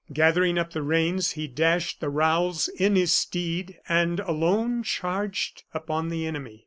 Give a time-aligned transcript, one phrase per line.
[0.11, 6.09] Gathering up the reins, he dashed the rowels in his steed and, alone, charged upon
[6.09, 6.59] the enemy.